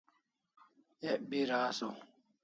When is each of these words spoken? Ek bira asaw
Ek 1.11 1.19
bira 1.29 1.57
asaw 1.67 1.95